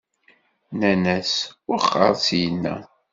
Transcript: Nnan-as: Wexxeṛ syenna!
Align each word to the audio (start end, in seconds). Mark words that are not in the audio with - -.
Nnan-as: 0.71 1.33
Wexxeṛ 1.67 2.11
syenna! 2.25 2.75